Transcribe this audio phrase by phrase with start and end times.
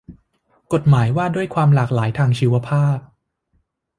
[0.73, 2.97] กฎหมายว่าด้วยความหลากหลายทางชีวภาพ